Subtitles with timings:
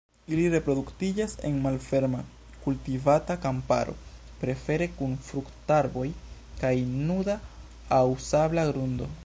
[0.35, 2.21] Ili reproduktiĝas en malferma
[2.63, 3.95] kultivata kamparo,
[4.45, 6.07] prefere kun fruktarboj
[6.63, 7.39] kaj nuda
[7.99, 9.15] aŭ sabla grundo.